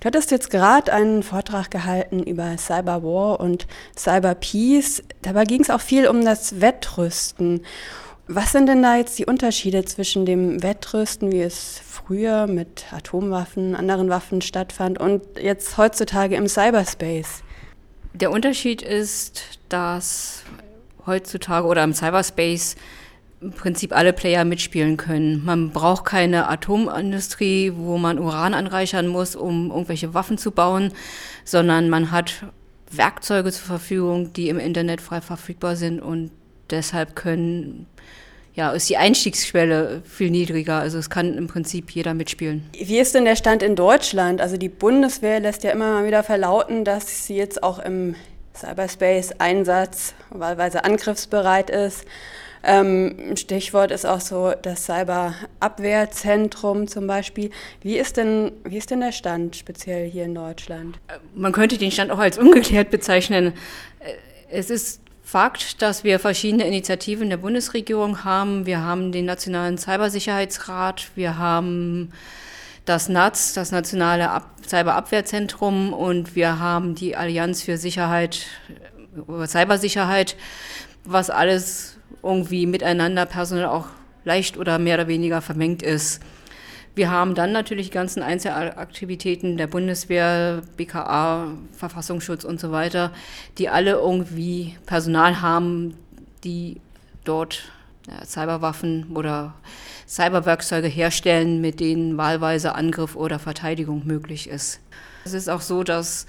Du 0.00 0.06
hattest 0.06 0.30
jetzt 0.30 0.48
gerade 0.48 0.90
einen 0.94 1.22
Vortrag 1.22 1.70
gehalten 1.70 2.22
über 2.22 2.56
Cyberwar 2.56 3.38
und 3.38 3.66
Cyberpeace. 3.94 5.02
Dabei 5.20 5.44
ging 5.44 5.60
es 5.60 5.68
auch 5.68 5.82
viel 5.82 6.08
um 6.08 6.24
das 6.24 6.62
Wettrüsten. 6.62 7.66
Was 8.26 8.52
sind 8.52 8.66
denn 8.66 8.82
da 8.82 8.96
jetzt 8.96 9.18
die 9.18 9.26
Unterschiede 9.26 9.84
zwischen 9.84 10.24
dem 10.24 10.62
Wettrüsten, 10.62 11.30
wie 11.32 11.42
es 11.42 11.82
früher 11.84 12.46
mit 12.46 12.86
Atomwaffen, 12.92 13.76
anderen 13.76 14.08
Waffen 14.08 14.40
stattfand 14.40 14.98
und 14.98 15.22
jetzt 15.38 15.76
heutzutage 15.76 16.34
im 16.36 16.48
Cyberspace? 16.48 17.42
Der 18.14 18.30
Unterschied 18.30 18.80
ist, 18.80 19.42
dass 19.68 20.44
heutzutage 21.04 21.66
oder 21.66 21.84
im 21.84 21.92
Cyberspace 21.92 22.76
im 23.40 23.52
Prinzip 23.52 23.96
alle 23.96 24.12
Player 24.12 24.44
mitspielen 24.44 24.96
können. 24.96 25.44
Man 25.44 25.70
braucht 25.70 26.04
keine 26.04 26.48
Atomindustrie, 26.48 27.72
wo 27.74 27.96
man 27.96 28.18
Uran 28.18 28.54
anreichern 28.54 29.06
muss, 29.06 29.34
um 29.34 29.70
irgendwelche 29.70 30.12
Waffen 30.12 30.36
zu 30.36 30.50
bauen, 30.50 30.92
sondern 31.44 31.88
man 31.88 32.10
hat 32.10 32.44
Werkzeuge 32.90 33.50
zur 33.52 33.66
Verfügung, 33.66 34.32
die 34.32 34.48
im 34.48 34.58
Internet 34.58 35.00
frei 35.00 35.20
verfügbar 35.20 35.76
sind 35.76 36.00
und 36.00 36.30
deshalb 36.70 37.16
können 37.16 37.86
ja, 38.52 38.72
ist 38.72 38.90
die 38.90 38.96
Einstiegsschwelle 38.96 40.02
viel 40.04 40.30
niedriger. 40.30 40.80
Also 40.80 40.98
es 40.98 41.08
kann 41.08 41.38
im 41.38 41.46
Prinzip 41.46 41.90
jeder 41.92 42.14
mitspielen. 42.14 42.68
Wie 42.72 42.98
ist 42.98 43.14
denn 43.14 43.24
der 43.24 43.36
Stand 43.36 43.62
in 43.62 43.76
Deutschland? 43.76 44.40
Also 44.40 44.56
die 44.56 44.68
Bundeswehr 44.68 45.40
lässt 45.40 45.62
ja 45.62 45.70
immer 45.70 45.92
mal 45.92 46.06
wieder 46.06 46.24
verlauten, 46.24 46.84
dass 46.84 47.26
sie 47.26 47.36
jetzt 47.36 47.62
auch 47.62 47.78
im 47.78 48.16
Cyberspace-Einsatz 48.54 50.14
wahlweise 50.30 50.84
angriffsbereit 50.84 51.70
ist. 51.70 52.04
Ähm, 52.62 53.36
Stichwort 53.36 53.90
ist 53.90 54.04
auch 54.04 54.20
so 54.20 54.52
das 54.60 54.84
Cyberabwehrzentrum 54.84 56.88
zum 56.88 57.06
Beispiel. 57.06 57.50
Wie 57.80 57.98
ist, 57.98 58.16
denn, 58.16 58.52
wie 58.64 58.76
ist 58.76 58.90
denn 58.90 59.00
der 59.00 59.12
Stand 59.12 59.56
speziell 59.56 60.08
hier 60.08 60.24
in 60.24 60.34
Deutschland? 60.34 60.98
Man 61.34 61.52
könnte 61.52 61.78
den 61.78 61.90
Stand 61.90 62.10
auch 62.10 62.18
als 62.18 62.38
ungeklärt 62.38 62.90
bezeichnen. 62.90 63.54
Es 64.50 64.70
ist 64.70 65.00
Fakt, 65.22 65.80
dass 65.80 66.02
wir 66.02 66.18
verschiedene 66.18 66.66
Initiativen 66.66 67.30
der 67.30 67.36
Bundesregierung 67.36 68.24
haben. 68.24 68.66
Wir 68.66 68.82
haben 68.82 69.12
den 69.12 69.26
Nationalen 69.26 69.78
Cybersicherheitsrat, 69.78 71.06
wir 71.14 71.38
haben 71.38 72.10
das 72.84 73.08
NATS, 73.08 73.54
das 73.54 73.70
Nationale 73.70 74.28
Ab 74.28 74.50
Cyberabwehrzentrum 74.66 75.92
und 75.92 76.34
wir 76.34 76.58
haben 76.58 76.96
die 76.96 77.14
Allianz 77.14 77.62
für 77.62 77.76
Sicherheit, 77.76 78.46
äh, 79.28 79.46
Cybersicherheit, 79.46 80.34
was 81.04 81.30
alles 81.30 81.99
irgendwie 82.22 82.66
miteinander 82.66 83.26
personell 83.26 83.66
auch 83.66 83.86
leicht 84.24 84.56
oder 84.56 84.78
mehr 84.78 84.96
oder 84.96 85.08
weniger 85.08 85.40
vermengt 85.40 85.82
ist. 85.82 86.20
Wir 86.94 87.10
haben 87.10 87.34
dann 87.34 87.52
natürlich 87.52 87.86
die 87.86 87.94
ganzen 87.94 88.22
Einzelaktivitäten 88.22 89.56
der 89.56 89.68
Bundeswehr, 89.68 90.62
BKA, 90.76 91.52
Verfassungsschutz 91.72 92.44
und 92.44 92.60
so 92.60 92.72
weiter, 92.72 93.12
die 93.58 93.68
alle 93.68 93.92
irgendwie 93.92 94.76
Personal 94.86 95.40
haben, 95.40 95.94
die 96.42 96.80
dort 97.24 97.70
Cyberwaffen 98.24 99.14
oder 99.14 99.54
Cyberwerkzeuge 100.08 100.88
herstellen, 100.88 101.60
mit 101.60 101.78
denen 101.78 102.16
wahlweise 102.16 102.74
Angriff 102.74 103.14
oder 103.14 103.38
Verteidigung 103.38 104.06
möglich 104.06 104.48
ist. 104.48 104.80
Es 105.24 105.32
ist 105.32 105.48
auch 105.48 105.60
so, 105.60 105.84
dass 105.84 106.26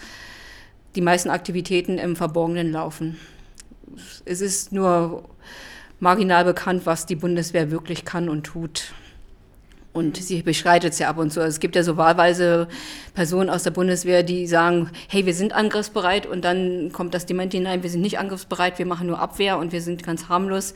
die 0.95 1.01
meisten 1.01 1.29
Aktivitäten 1.29 1.97
im 1.97 2.15
Verborgenen 2.15 2.71
laufen. 2.71 3.17
Es 4.25 4.41
ist 4.41 4.71
nur 4.71 5.27
marginal 6.01 6.43
bekannt, 6.43 6.85
was 6.85 7.05
die 7.05 7.15
Bundeswehr 7.15 7.71
wirklich 7.71 8.03
kann 8.03 8.27
und 8.27 8.43
tut. 8.43 8.93
Und 9.93 10.17
sie 10.17 10.41
beschreitet 10.41 10.93
es 10.93 10.99
ja 10.99 11.09
ab 11.09 11.17
und 11.17 11.31
zu. 11.31 11.41
Also 11.41 11.49
es 11.49 11.59
gibt 11.59 11.75
ja 11.75 11.83
so 11.83 11.95
wahlweise 11.95 12.67
Personen 13.13 13.49
aus 13.49 13.63
der 13.63 13.71
Bundeswehr, 13.71 14.23
die 14.23 14.47
sagen, 14.47 14.89
hey, 15.09 15.25
wir 15.25 15.33
sind 15.33 15.53
angriffsbereit 15.53 16.25
und 16.25 16.43
dann 16.43 16.91
kommt 16.91 17.13
das 17.13 17.25
Dement 17.25 17.53
hinein, 17.53 17.83
wir 17.83 17.89
sind 17.89 18.01
nicht 18.01 18.17
angriffsbereit, 18.17 18.79
wir 18.79 18.85
machen 18.85 19.07
nur 19.07 19.19
Abwehr 19.19 19.57
und 19.57 19.73
wir 19.73 19.81
sind 19.81 20.03
ganz 20.03 20.27
harmlos. 20.27 20.73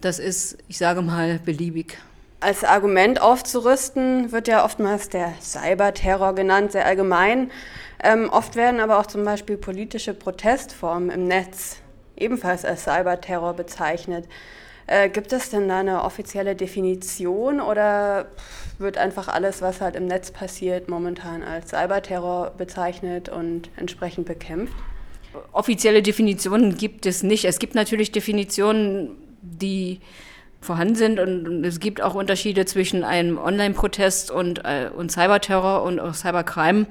Das 0.00 0.18
ist, 0.18 0.58
ich 0.68 0.78
sage 0.78 1.02
mal, 1.02 1.40
beliebig. 1.44 1.98
Als 2.40 2.62
Argument 2.62 3.20
aufzurüsten 3.22 4.32
wird 4.32 4.48
ja 4.48 4.64
oftmals 4.64 5.08
der 5.08 5.32
Cyberterror 5.40 6.34
genannt, 6.34 6.72
sehr 6.72 6.86
allgemein. 6.86 7.50
Ähm, 8.02 8.28
oft 8.30 8.54
werden 8.54 8.80
aber 8.80 8.98
auch 8.98 9.06
zum 9.06 9.24
Beispiel 9.24 9.56
politische 9.56 10.12
Protestformen 10.12 11.10
im 11.10 11.26
Netz 11.26 11.81
ebenfalls 12.22 12.64
als 12.64 12.84
Cyberterror 12.84 13.54
bezeichnet. 13.54 14.26
Äh, 14.86 15.08
gibt 15.08 15.32
es 15.32 15.50
denn 15.50 15.68
da 15.68 15.80
eine 15.80 16.04
offizielle 16.04 16.56
Definition 16.56 17.60
oder 17.60 18.26
wird 18.78 18.98
einfach 18.98 19.28
alles, 19.28 19.62
was 19.62 19.80
halt 19.80 19.96
im 19.96 20.06
Netz 20.06 20.30
passiert, 20.30 20.88
momentan 20.88 21.42
als 21.42 21.70
Cyberterror 21.70 22.52
bezeichnet 22.56 23.28
und 23.28 23.70
entsprechend 23.76 24.26
bekämpft? 24.26 24.74
Offizielle 25.52 26.02
Definitionen 26.02 26.76
gibt 26.76 27.06
es 27.06 27.22
nicht. 27.22 27.44
Es 27.44 27.58
gibt 27.58 27.74
natürlich 27.74 28.12
Definitionen, 28.12 29.10
die 29.40 30.00
vorhanden 30.60 30.94
sind 30.94 31.20
und 31.20 31.64
es 31.64 31.80
gibt 31.80 32.02
auch 32.02 32.14
Unterschiede 32.14 32.64
zwischen 32.66 33.02
einem 33.02 33.38
Online-Protest 33.38 34.30
und, 34.30 34.64
äh, 34.64 34.90
und 34.94 35.10
Cyberterror 35.10 35.82
und 35.82 36.00
auch 36.00 36.14
Cybercrime, 36.14 36.86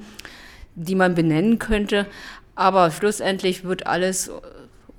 die 0.75 0.95
man 0.95 1.15
benennen 1.15 1.59
könnte. 1.59 2.05
Aber 2.55 2.91
schlussendlich 2.91 3.63
wird 3.63 3.87
alles 3.87 4.29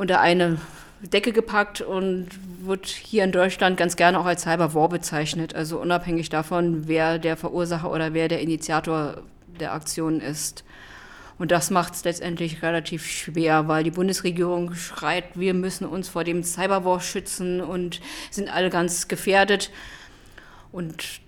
unter 0.02 0.20
eine 0.20 0.58
Decke 1.00 1.30
gepackt 1.30 1.80
und 1.80 2.26
wird 2.64 2.86
hier 2.86 3.22
in 3.22 3.30
Deutschland 3.30 3.76
ganz 3.76 3.94
gerne 3.94 4.18
auch 4.18 4.24
als 4.24 4.42
Cyberwar 4.42 4.88
bezeichnet. 4.88 5.54
Also 5.54 5.80
unabhängig 5.80 6.28
davon, 6.28 6.88
wer 6.88 7.20
der 7.20 7.36
Verursacher 7.36 7.88
oder 7.88 8.12
wer 8.12 8.26
der 8.26 8.40
Initiator 8.40 9.22
der 9.60 9.72
Aktion 9.72 10.20
ist. 10.20 10.64
Und 11.38 11.52
das 11.52 11.70
macht 11.70 11.94
es 11.94 12.02
letztendlich 12.02 12.64
relativ 12.64 13.06
schwer, 13.06 13.68
weil 13.68 13.84
die 13.84 13.92
Bundesregierung 13.92 14.74
schreit, 14.74 15.24
wir 15.34 15.54
müssen 15.54 15.86
uns 15.86 16.08
vor 16.08 16.24
dem 16.24 16.42
Cyberwar 16.42 17.00
schützen 17.00 17.60
und 17.60 18.00
sind 18.32 18.52
alle 18.52 18.70
ganz 18.70 19.06
gefährdet. 19.06 19.70
Und 20.72 21.20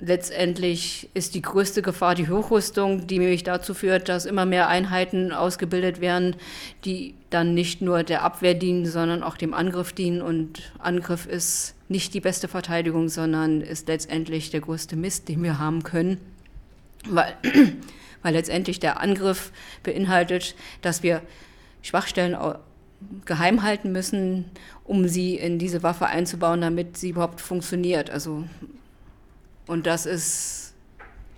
letztendlich 0.00 1.08
ist 1.14 1.34
die 1.34 1.42
größte 1.42 1.82
Gefahr 1.82 2.14
die 2.14 2.28
Hochrüstung, 2.28 3.06
die 3.06 3.18
nämlich 3.18 3.44
dazu 3.44 3.74
führt, 3.74 4.08
dass 4.08 4.24
immer 4.24 4.46
mehr 4.46 4.68
Einheiten 4.68 5.32
ausgebildet 5.32 6.00
werden, 6.00 6.36
die 6.84 7.14
dann 7.28 7.54
nicht 7.54 7.82
nur 7.82 8.02
der 8.02 8.22
Abwehr 8.22 8.54
dienen, 8.54 8.86
sondern 8.86 9.22
auch 9.22 9.36
dem 9.36 9.54
Angriff 9.54 9.92
dienen. 9.92 10.22
Und 10.22 10.72
Angriff 10.78 11.26
ist 11.26 11.74
nicht 11.88 12.14
die 12.14 12.20
beste 12.20 12.48
Verteidigung, 12.48 13.08
sondern 13.08 13.60
ist 13.60 13.88
letztendlich 13.88 14.50
der 14.50 14.60
größte 14.60 14.96
Mist, 14.96 15.28
den 15.28 15.42
wir 15.42 15.58
haben 15.58 15.82
können. 15.82 16.18
Weil, 17.08 17.36
weil 18.22 18.34
letztendlich 18.34 18.80
der 18.80 19.00
Angriff 19.00 19.52
beinhaltet, 19.82 20.54
dass 20.82 21.02
wir 21.02 21.22
Schwachstellen 21.82 22.36
geheim 23.24 23.62
halten 23.62 23.92
müssen, 23.92 24.44
um 24.84 25.08
sie 25.08 25.36
in 25.36 25.58
diese 25.58 25.82
Waffe 25.82 26.06
einzubauen, 26.06 26.60
damit 26.60 26.98
sie 26.98 27.10
überhaupt 27.10 27.40
funktioniert. 27.40 28.10
Also 28.10 28.44
und 29.70 29.86
das 29.86 30.04
ist 30.04 30.74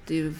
die, 0.09 0.35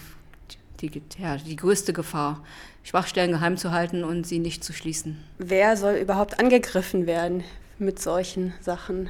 die, 0.81 1.01
ja, 1.19 1.37
die 1.37 1.55
größte 1.55 1.93
Gefahr, 1.93 2.43
Schwachstellen 2.81 3.31
geheim 3.31 3.55
zu 3.55 3.71
halten 3.71 4.03
und 4.03 4.25
sie 4.25 4.39
nicht 4.39 4.63
zu 4.63 4.73
schließen. 4.73 5.23
Wer 5.37 5.77
soll 5.77 5.93
überhaupt 5.93 6.39
angegriffen 6.39 7.05
werden 7.05 7.43
mit 7.77 8.01
solchen 8.01 8.53
Sachen? 8.61 9.09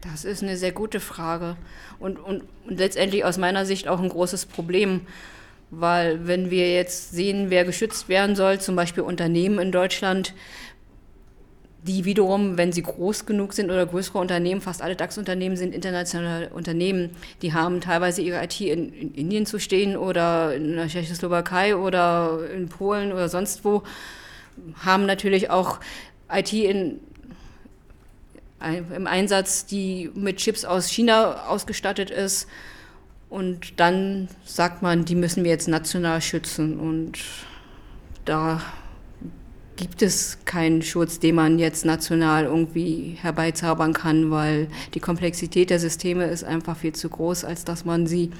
Das 0.00 0.24
ist 0.24 0.44
eine 0.44 0.56
sehr 0.56 0.70
gute 0.70 1.00
Frage 1.00 1.56
und, 1.98 2.20
und, 2.20 2.44
und 2.68 2.78
letztendlich 2.78 3.24
aus 3.24 3.36
meiner 3.36 3.66
Sicht 3.66 3.88
auch 3.88 4.00
ein 4.00 4.10
großes 4.10 4.46
Problem, 4.46 5.00
weil 5.70 6.24
wenn 6.28 6.52
wir 6.52 6.72
jetzt 6.72 7.10
sehen, 7.10 7.50
wer 7.50 7.64
geschützt 7.64 8.08
werden 8.08 8.36
soll, 8.36 8.60
zum 8.60 8.76
Beispiel 8.76 9.02
Unternehmen 9.02 9.58
in 9.58 9.72
Deutschland, 9.72 10.34
die 11.86 12.04
wiederum, 12.04 12.58
wenn 12.58 12.72
sie 12.72 12.82
groß 12.82 13.26
genug 13.26 13.52
sind 13.52 13.70
oder 13.70 13.86
größere 13.86 14.18
Unternehmen, 14.18 14.60
fast 14.60 14.82
alle 14.82 14.96
DAX-Unternehmen 14.96 15.56
sind 15.56 15.74
internationale 15.74 16.50
Unternehmen, 16.50 17.10
die 17.42 17.52
haben 17.52 17.80
teilweise 17.80 18.20
ihre 18.22 18.42
IT 18.44 18.60
in, 18.60 18.92
in, 18.92 19.14
Indien 19.14 19.46
zu 19.46 19.58
stehen 19.58 19.96
oder 19.96 20.54
in 20.54 20.74
der 20.76 20.88
Tschechoslowakei 20.88 21.76
oder 21.76 22.40
in 22.54 22.68
Polen 22.68 23.12
oder 23.12 23.28
sonst 23.28 23.64
wo, 23.64 23.82
haben 24.84 25.06
natürlich 25.06 25.50
auch 25.50 25.78
IT 26.30 26.52
in, 26.52 27.00
im 28.94 29.06
Einsatz, 29.06 29.66
die 29.66 30.10
mit 30.14 30.38
Chips 30.38 30.64
aus 30.64 30.88
China 30.88 31.46
ausgestattet 31.46 32.10
ist. 32.10 32.48
Und 33.28 33.80
dann 33.80 34.28
sagt 34.44 34.82
man, 34.82 35.04
die 35.04 35.14
müssen 35.14 35.44
wir 35.44 35.50
jetzt 35.50 35.68
national 35.68 36.20
schützen. 36.20 36.78
Und 36.78 37.18
da 38.24 38.62
gibt 39.76 40.02
es 40.02 40.38
keinen 40.44 40.82
Schutz, 40.82 41.18
den 41.18 41.34
man 41.34 41.58
jetzt 41.58 41.84
national 41.84 42.44
irgendwie 42.44 43.16
herbeizaubern 43.20 43.92
kann, 43.92 44.30
weil 44.30 44.68
die 44.94 45.00
Komplexität 45.00 45.70
der 45.70 45.78
Systeme 45.78 46.24
ist 46.24 46.44
einfach 46.44 46.76
viel 46.76 46.94
zu 46.94 47.08
groß, 47.08 47.44
als 47.44 47.64
dass 47.64 47.84
man 47.84 48.06
sie 48.06 48.30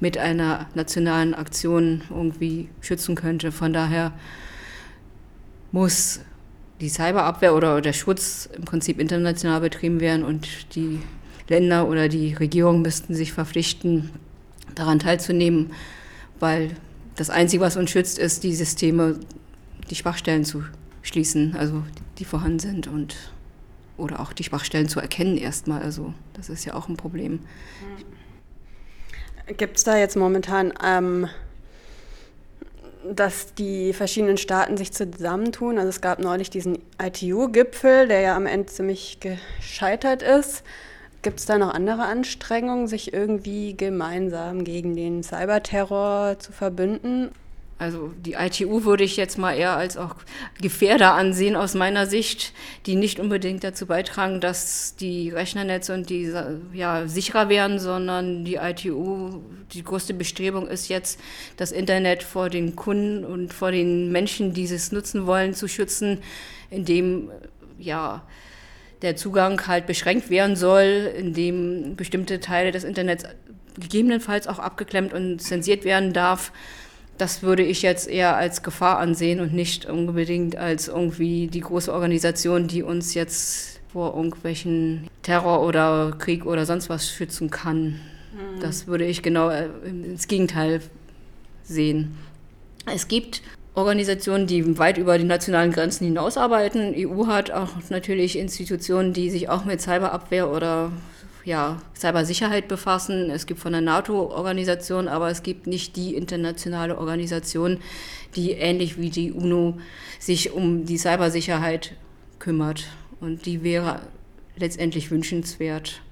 mit 0.00 0.16
einer 0.16 0.66
nationalen 0.74 1.34
Aktion 1.34 2.02
irgendwie 2.10 2.68
schützen 2.80 3.16
könnte. 3.16 3.50
Von 3.50 3.72
daher 3.72 4.12
muss 5.72 6.20
die 6.80 6.88
Cyberabwehr 6.88 7.54
oder 7.54 7.80
der 7.80 7.92
Schutz 7.92 8.48
im 8.56 8.64
Prinzip 8.64 9.00
international 9.00 9.60
betrieben 9.60 10.00
werden 10.00 10.24
und 10.24 10.74
die 10.76 11.00
Länder 11.48 11.88
oder 11.88 12.08
die 12.08 12.34
Regierung 12.34 12.82
müssten 12.82 13.14
sich 13.14 13.32
verpflichten, 13.32 14.10
daran 14.74 15.00
teilzunehmen, 15.00 15.72
weil 16.38 16.70
das 17.16 17.30
Einzige, 17.30 17.62
was 17.62 17.76
uns 17.76 17.90
schützt, 17.90 18.18
ist 18.18 18.44
die 18.44 18.54
Systeme, 18.54 19.18
die 19.90 19.96
Schwachstellen 19.96 20.44
zu 20.44 20.64
schließen, 21.02 21.56
also 21.56 21.82
die 22.18 22.24
vorhanden 22.24 22.58
sind 22.58 22.86
und 22.86 23.16
oder 23.96 24.20
auch 24.20 24.32
die 24.32 24.44
Schwachstellen 24.44 24.88
zu 24.88 25.00
erkennen 25.00 25.36
erstmal. 25.36 25.82
Also 25.82 26.14
das 26.34 26.48
ist 26.48 26.64
ja 26.64 26.74
auch 26.74 26.88
ein 26.88 26.96
Problem. 26.96 27.40
Gibt 29.56 29.78
es 29.78 29.84
da 29.84 29.96
jetzt 29.96 30.16
momentan, 30.16 30.72
ähm, 30.84 31.28
dass 33.10 33.54
die 33.54 33.92
verschiedenen 33.92 34.36
Staaten 34.36 34.76
sich 34.76 34.92
zusammentun? 34.92 35.78
Also 35.78 35.88
es 35.88 36.00
gab 36.00 36.20
neulich 36.20 36.50
diesen 36.50 36.78
ITU-Gipfel, 37.02 38.08
der 38.08 38.20
ja 38.20 38.36
am 38.36 38.46
Ende 38.46 38.66
ziemlich 38.66 39.18
gescheitert 39.20 40.22
ist. 40.22 40.62
Gibt 41.22 41.40
es 41.40 41.46
da 41.46 41.58
noch 41.58 41.74
andere 41.74 42.04
Anstrengungen, 42.04 42.86
sich 42.86 43.12
irgendwie 43.12 43.76
gemeinsam 43.76 44.62
gegen 44.62 44.94
den 44.94 45.22
Cyberterror 45.22 46.38
zu 46.38 46.52
verbünden? 46.52 47.30
Also 47.80 48.12
die 48.18 48.32
ITU 48.32 48.84
würde 48.84 49.04
ich 49.04 49.16
jetzt 49.16 49.38
mal 49.38 49.54
eher 49.54 49.76
als 49.76 49.96
auch 49.96 50.16
Gefährder 50.60 51.14
ansehen 51.14 51.54
aus 51.54 51.74
meiner 51.74 52.06
Sicht, 52.06 52.52
die 52.86 52.96
nicht 52.96 53.20
unbedingt 53.20 53.62
dazu 53.62 53.86
beitragen, 53.86 54.40
dass 54.40 54.96
die 54.96 55.30
Rechnernetze 55.30 55.94
und 55.94 56.10
die 56.10 56.32
ja, 56.72 57.06
sicherer 57.06 57.48
werden, 57.48 57.78
sondern 57.78 58.44
die 58.44 58.56
ITU, 58.56 59.42
die 59.72 59.84
größte 59.84 60.12
Bestrebung 60.12 60.66
ist 60.66 60.88
jetzt, 60.88 61.20
das 61.56 61.70
Internet 61.70 62.24
vor 62.24 62.50
den 62.50 62.74
Kunden 62.74 63.24
und 63.24 63.54
vor 63.54 63.70
den 63.70 64.10
Menschen, 64.10 64.52
die 64.52 64.64
es 64.64 64.90
nutzen 64.90 65.26
wollen, 65.26 65.54
zu 65.54 65.68
schützen, 65.68 66.18
indem 66.70 67.30
ja 67.78 68.26
der 69.02 69.14
Zugang 69.14 69.68
halt 69.68 69.86
beschränkt 69.86 70.30
werden 70.30 70.56
soll, 70.56 71.12
indem 71.16 71.94
bestimmte 71.94 72.40
Teile 72.40 72.72
des 72.72 72.82
Internets 72.82 73.24
gegebenenfalls 73.78 74.48
auch 74.48 74.58
abgeklemmt 74.58 75.12
und 75.12 75.38
zensiert 75.40 75.84
werden 75.84 76.12
darf 76.12 76.50
das 77.18 77.42
würde 77.42 77.62
ich 77.62 77.82
jetzt 77.82 78.08
eher 78.08 78.36
als 78.36 78.62
Gefahr 78.62 78.98
ansehen 78.98 79.40
und 79.40 79.52
nicht 79.52 79.86
unbedingt 79.86 80.56
als 80.56 80.88
irgendwie 80.88 81.48
die 81.48 81.60
große 81.60 81.92
Organisation, 81.92 82.68
die 82.68 82.82
uns 82.82 83.14
jetzt 83.14 83.80
vor 83.92 84.14
irgendwelchen 84.14 85.08
Terror 85.22 85.62
oder 85.62 86.14
Krieg 86.18 86.46
oder 86.46 86.64
sonst 86.64 86.88
was 86.88 87.10
schützen 87.10 87.50
kann. 87.50 88.00
Mhm. 88.32 88.60
Das 88.60 88.86
würde 88.86 89.04
ich 89.04 89.22
genau 89.22 89.50
äh, 89.50 89.68
ins 89.84 90.28
Gegenteil 90.28 90.80
sehen. 91.64 92.16
Es 92.86 93.08
gibt 93.08 93.42
Organisationen, 93.74 94.46
die 94.46 94.78
weit 94.78 94.98
über 94.98 95.18
die 95.18 95.24
nationalen 95.24 95.72
Grenzen 95.72 96.04
hinausarbeiten. 96.04 96.94
EU 96.96 97.26
hat 97.26 97.50
auch 97.50 97.70
natürlich 97.90 98.38
Institutionen, 98.38 99.12
die 99.12 99.30
sich 99.30 99.48
auch 99.48 99.64
mit 99.64 99.80
Cyberabwehr 99.80 100.50
oder 100.50 100.90
ja, 101.48 101.80
Cybersicherheit 101.96 102.68
befassen. 102.68 103.30
Es 103.30 103.46
gibt 103.46 103.58
von 103.58 103.72
der 103.72 103.80
NATO-Organisation, 103.80 105.08
aber 105.08 105.30
es 105.30 105.42
gibt 105.42 105.66
nicht 105.66 105.96
die 105.96 106.14
internationale 106.14 106.98
Organisation, 106.98 107.78
die 108.36 108.52
ähnlich 108.52 108.98
wie 109.00 109.08
die 109.08 109.32
UNO 109.32 109.78
sich 110.18 110.52
um 110.52 110.84
die 110.84 110.98
Cybersicherheit 110.98 111.94
kümmert. 112.38 112.88
Und 113.20 113.46
die 113.46 113.62
wäre 113.62 114.02
letztendlich 114.58 115.10
wünschenswert. 115.10 116.02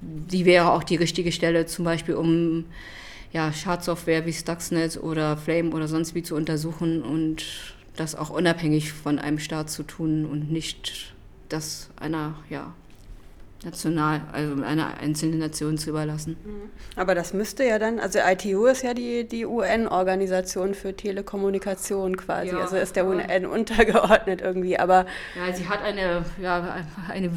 Die 0.00 0.44
wäre 0.44 0.72
auch 0.72 0.82
die 0.82 0.96
richtige 0.96 1.30
Stelle, 1.30 1.66
zum 1.66 1.84
Beispiel 1.84 2.16
um 2.16 2.64
ja, 3.32 3.52
Schadsoftware 3.52 4.26
wie 4.26 4.32
Stuxnet 4.32 4.96
oder 4.96 5.36
Flame 5.36 5.70
oder 5.70 5.86
sonst 5.86 6.16
wie 6.16 6.24
zu 6.24 6.34
untersuchen 6.34 7.02
und 7.02 7.44
das 7.94 8.16
auch 8.16 8.30
unabhängig 8.30 8.92
von 8.92 9.20
einem 9.20 9.38
Staat 9.38 9.70
zu 9.70 9.84
tun 9.84 10.24
und 10.24 10.50
nicht 10.50 11.14
das 11.48 11.90
einer 11.96 12.34
ja, 12.48 12.74
national, 13.64 14.22
also 14.32 14.62
einer 14.62 14.98
einzelnen 14.98 15.38
Nation 15.38 15.78
zu 15.78 15.90
überlassen. 15.90 16.36
Mhm. 16.44 16.70
Aber 16.96 17.14
das 17.14 17.34
müsste 17.34 17.64
ja 17.64 17.78
dann, 17.78 17.98
also 17.98 18.18
ITU 18.18 18.66
ist 18.66 18.82
ja 18.82 18.94
die, 18.94 19.24
die 19.24 19.44
UN-Organisation 19.44 20.74
für 20.74 20.94
Telekommunikation 20.96 22.16
quasi, 22.16 22.52
ja, 22.52 22.58
also 22.60 22.76
ist 22.76 22.96
der 22.96 23.06
UN 23.06 23.46
untergeordnet 23.46 24.40
irgendwie, 24.40 24.78
aber... 24.78 25.06
Ja, 25.36 25.52
sie 25.54 25.68
hat 25.68 25.82
eine, 25.82 26.24
ja, 26.40 26.84
eine 27.08 27.30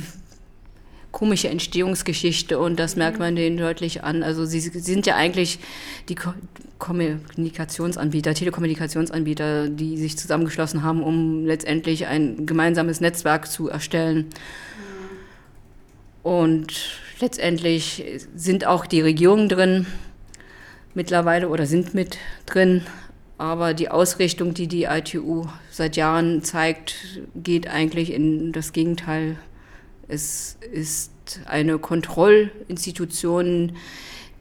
komische 1.13 1.47
Entstehungsgeschichte 1.47 2.59
und 2.59 2.77
das 2.79 2.97
merkt 2.97 3.17
mhm. 3.17 3.23
man 3.23 3.35
denen 3.35 3.57
deutlich 3.57 4.03
an. 4.03 4.23
Also 4.23 4.45
sie 4.45 4.59
sind 4.59 5.05
ja 5.05 5.15
eigentlich 5.15 5.59
die 6.09 6.15
Kommunikationsanbieter, 6.79 8.33
Telekommunikationsanbieter, 8.33 9.69
die 9.69 9.97
sich 9.97 10.17
zusammengeschlossen 10.17 10.83
haben, 10.83 11.03
um 11.03 11.45
letztendlich 11.45 12.07
ein 12.07 12.45
gemeinsames 12.45 12.99
Netzwerk 12.99 13.49
zu 13.49 13.69
erstellen. 13.69 14.25
Und 16.23 16.73
letztendlich 17.19 18.03
sind 18.35 18.65
auch 18.65 18.85
die 18.85 19.01
Regierungen 19.01 19.49
drin 19.49 19.85
mittlerweile 20.93 21.49
oder 21.49 21.65
sind 21.65 21.93
mit 21.93 22.17
drin. 22.45 22.81
Aber 23.37 23.73
die 23.73 23.89
Ausrichtung, 23.89 24.53
die 24.53 24.67
die 24.67 24.83
ITU 24.85 25.45
seit 25.69 25.97
Jahren 25.97 26.43
zeigt, 26.43 26.95
geht 27.35 27.67
eigentlich 27.67 28.13
in 28.13 28.53
das 28.53 28.71
Gegenteil. 28.71 29.37
Es 30.07 30.57
ist 30.71 31.11
eine 31.45 31.77
Kontrollinstitution, 31.77 33.73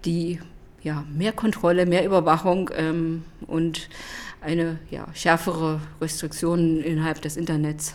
die 0.05 0.39
ja, 0.83 1.05
mehr 1.13 1.33
Kontrolle, 1.33 1.87
mehr 1.87 2.05
Überwachung 2.05 2.71
ähm, 2.77 3.25
und 3.47 3.89
eine 4.41 4.79
ja, 4.91 5.07
schärfere 5.15 5.81
Restriktionen 6.01 6.83
innerhalb 6.83 7.23
des 7.23 7.37
Internets 7.37 7.95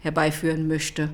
herbeiführen 0.00 0.68
möchte. 0.68 1.08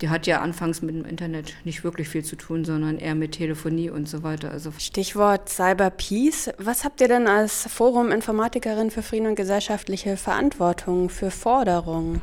Die 0.00 0.10
hat 0.10 0.26
ja 0.26 0.42
anfangs 0.42 0.82
mit 0.82 0.94
dem 0.94 1.04
Internet 1.06 1.54
nicht 1.64 1.82
wirklich 1.82 2.08
viel 2.08 2.22
zu 2.22 2.36
tun, 2.36 2.64
sondern 2.64 2.98
eher 2.98 3.14
mit 3.14 3.32
Telefonie 3.32 3.88
und 3.88 4.08
so 4.08 4.22
weiter. 4.22 4.50
Also 4.50 4.70
Stichwort 4.78 5.48
Cyber 5.48 5.90
Peace. 5.90 6.50
Was 6.58 6.84
habt 6.84 7.00
ihr 7.00 7.08
denn 7.08 7.26
als 7.26 7.66
Forum 7.66 8.12
Informatikerin 8.12 8.90
für 8.90 9.02
Frieden 9.02 9.26
und 9.26 9.36
gesellschaftliche 9.36 10.18
Verantwortung 10.18 11.08
für 11.08 11.30
Forderungen? 11.30 12.20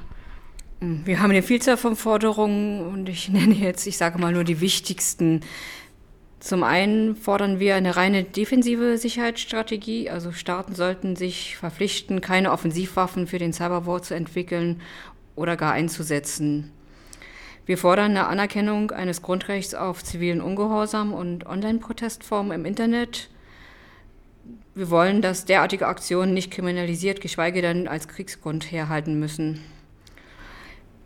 Hm, 0.82 1.02
wir 1.06 1.20
haben 1.20 1.32
eine 1.32 1.42
Vielzahl 1.42 1.78
von 1.78 1.96
Forderungen 1.96 2.86
und 2.86 3.10
ich 3.10 3.30
nenne 3.30 3.56
jetzt, 3.56 3.88
ich 3.88 3.98
sage 3.98 4.20
mal 4.20 4.32
nur 4.32 4.44
die 4.44 4.62
wichtigsten. 4.62 5.42
Zum 6.40 6.64
einen 6.64 7.16
fordern 7.16 7.60
wir 7.60 7.76
eine 7.76 7.96
reine 7.96 8.24
defensive 8.24 8.98
Sicherheitsstrategie. 8.98 10.10
Also 10.10 10.34
Staaten 10.34 10.76
sollten 10.76 11.16
sich 11.16 11.56
verpflichten, 11.56 12.20
keine 12.20 12.52
Offensivwaffen 12.52 13.28
für 13.28 13.40
den 13.40 13.54
Cyberwar 13.54 14.02
zu 14.02 14.14
entwickeln 14.14 14.82
oder 15.36 15.56
gar 15.56 15.72
einzusetzen. 15.72 16.70
Wir 17.66 17.78
fordern 17.78 18.12
eine 18.12 18.28
Anerkennung 18.28 18.92
eines 18.92 19.22
Grundrechts 19.22 19.74
auf 19.74 20.04
zivilen 20.04 20.42
Ungehorsam 20.42 21.14
und 21.14 21.46
Online-Protestformen 21.46 22.52
im 22.52 22.66
Internet. 22.66 23.30
Wir 24.76 24.90
wollen, 24.90 25.22
dass 25.22 25.46
derartige 25.46 25.88
Aktionen 25.88 26.34
nicht 26.34 26.52
kriminalisiert, 26.52 27.22
geschweige 27.22 27.62
denn 27.62 27.88
als 27.88 28.10
Kriegsgrund 28.10 28.70
herhalten 28.70 29.18
müssen. 29.18 29.64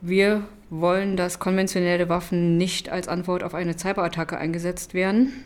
Wir 0.01 0.45
wollen, 0.71 1.15
dass 1.15 1.37
konventionelle 1.37 2.09
Waffen 2.09 2.57
nicht 2.57 2.89
als 2.89 3.07
Antwort 3.07 3.43
auf 3.43 3.53
eine 3.53 3.77
Cyberattacke 3.77 4.37
eingesetzt 4.39 4.95
werden. 4.95 5.43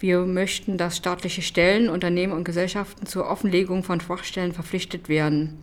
Wir 0.00 0.18
möchten, 0.26 0.78
dass 0.78 0.96
staatliche 0.96 1.42
Stellen, 1.42 1.88
Unternehmen 1.88 2.32
und 2.32 2.42
Gesellschaften 2.42 3.06
zur 3.06 3.30
Offenlegung 3.30 3.84
von 3.84 4.00
Schwachstellen 4.00 4.52
verpflichtet 4.52 5.08
werden. 5.08 5.58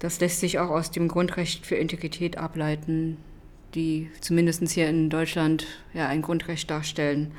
Das 0.00 0.18
lässt 0.18 0.40
sich 0.40 0.58
auch 0.58 0.70
aus 0.70 0.90
dem 0.90 1.06
Grundrecht 1.06 1.64
für 1.64 1.76
Integrität 1.76 2.38
ableiten 2.38 3.18
die 3.76 4.10
zumindest 4.20 4.68
hier 4.68 4.88
in 4.88 5.10
Deutschland 5.10 5.66
ja 5.94 6.08
ein 6.08 6.22
Grundrecht 6.22 6.68
darstellen. 6.70 7.32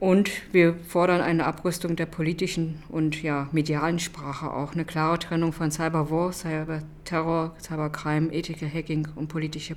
Und 0.00 0.30
wir 0.52 0.74
fordern 0.86 1.20
eine 1.20 1.44
Abrüstung 1.44 1.96
der 1.96 2.06
politischen 2.06 2.82
und 2.88 3.20
ja, 3.22 3.48
medialen 3.52 3.98
Sprache 3.98 4.52
auch, 4.52 4.72
eine 4.72 4.84
klare 4.84 5.18
Trennung 5.18 5.52
von 5.52 5.70
Cyberwar, 5.72 6.32
Cyberterror, 6.32 7.56
Cybercrime, 7.60 8.32
Ethical 8.32 8.72
Hacking 8.72 9.08
und 9.16 9.28
politische, 9.28 9.76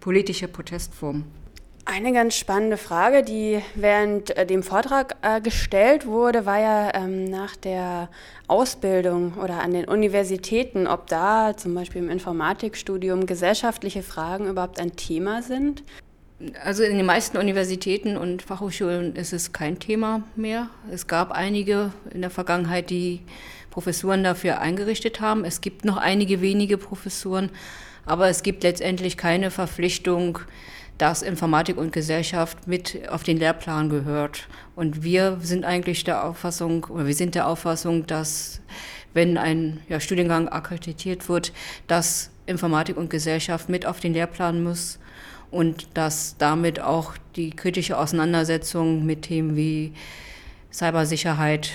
politische 0.00 0.48
Protestformen. 0.48 1.41
Eine 1.94 2.14
ganz 2.14 2.38
spannende 2.38 2.78
Frage, 2.78 3.22
die 3.22 3.60
während 3.74 4.34
äh, 4.34 4.46
dem 4.46 4.62
Vortrag 4.62 5.14
äh, 5.20 5.42
gestellt 5.42 6.06
wurde, 6.06 6.46
war 6.46 6.58
ja 6.58 6.94
ähm, 6.94 7.24
nach 7.24 7.54
der 7.54 8.08
Ausbildung 8.48 9.34
oder 9.34 9.62
an 9.62 9.72
den 9.72 9.84
Universitäten, 9.84 10.86
ob 10.86 11.06
da 11.08 11.54
zum 11.54 11.74
Beispiel 11.74 12.00
im 12.00 12.08
Informatikstudium 12.08 13.26
gesellschaftliche 13.26 14.02
Fragen 14.02 14.48
überhaupt 14.48 14.80
ein 14.80 14.96
Thema 14.96 15.42
sind. 15.42 15.82
Also 16.64 16.82
in 16.82 16.96
den 16.96 17.04
meisten 17.04 17.36
Universitäten 17.36 18.16
und 18.16 18.40
Fachhochschulen 18.40 19.14
ist 19.14 19.34
es 19.34 19.52
kein 19.52 19.78
Thema 19.78 20.22
mehr. 20.34 20.70
Es 20.90 21.06
gab 21.06 21.30
einige 21.30 21.92
in 22.10 22.22
der 22.22 22.30
Vergangenheit, 22.30 22.88
die 22.88 23.20
Professuren 23.70 24.24
dafür 24.24 24.60
eingerichtet 24.60 25.20
haben. 25.20 25.44
Es 25.44 25.60
gibt 25.60 25.84
noch 25.84 25.98
einige 25.98 26.40
wenige 26.40 26.78
Professuren, 26.78 27.50
aber 28.06 28.28
es 28.30 28.42
gibt 28.42 28.62
letztendlich 28.62 29.18
keine 29.18 29.50
Verpflichtung, 29.50 30.38
dass 31.02 31.22
Informatik 31.22 31.78
und 31.78 31.92
Gesellschaft 31.92 32.68
mit 32.68 33.08
auf 33.08 33.24
den 33.24 33.36
Lehrplan 33.36 33.88
gehört. 33.88 34.46
Und 34.76 35.02
wir 35.02 35.38
sind 35.40 35.64
eigentlich 35.64 36.04
der 36.04 36.24
Auffassung, 36.24 36.84
oder 36.84 37.08
wir 37.08 37.14
sind 37.16 37.34
der 37.34 37.48
Auffassung, 37.48 38.06
dass 38.06 38.60
wenn 39.12 39.36
ein 39.36 39.80
ja, 39.88 39.98
Studiengang 39.98 40.48
akkreditiert 40.48 41.28
wird, 41.28 41.52
dass 41.88 42.30
Informatik 42.46 42.96
und 42.96 43.10
Gesellschaft 43.10 43.68
mit 43.68 43.84
auf 43.84 43.98
den 43.98 44.12
Lehrplan 44.12 44.62
muss 44.62 45.00
und 45.50 45.88
dass 45.94 46.36
damit 46.38 46.78
auch 46.78 47.14
die 47.34 47.50
kritische 47.50 47.98
Auseinandersetzung 47.98 49.04
mit 49.04 49.22
Themen 49.22 49.56
wie 49.56 49.94
Cybersicherheit 50.72 51.72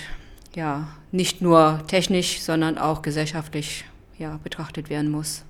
ja 0.54 0.88
nicht 1.12 1.42
nur 1.42 1.82
technisch, 1.86 2.40
sondern 2.40 2.78
auch 2.78 3.02
gesellschaftlich 3.02 3.84
ja, 4.16 4.40
betrachtet 4.42 4.88
werden 4.88 5.10
muss. 5.10 5.44